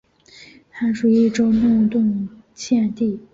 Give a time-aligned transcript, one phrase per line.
[0.71, 3.19] 汉属益州弄栋县地。